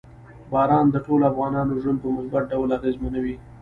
باران 0.51 0.85
د 0.91 0.95
ټولو 1.05 1.23
افغانانو 1.31 1.79
ژوند 1.83 1.99
په 2.03 2.07
مثبت 2.17 2.43
ډول 2.51 2.69
اغېزمنوي. 2.77 3.35